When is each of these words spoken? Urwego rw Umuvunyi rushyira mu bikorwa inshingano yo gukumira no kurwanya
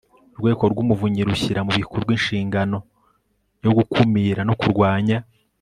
Urwego 0.35 0.63
rw 0.71 0.77
Umuvunyi 0.83 1.21
rushyira 1.29 1.59
mu 1.67 1.71
bikorwa 1.79 2.09
inshingano 2.17 2.77
yo 3.65 3.71
gukumira 3.77 4.41
no 4.47 4.53
kurwanya 4.61 5.17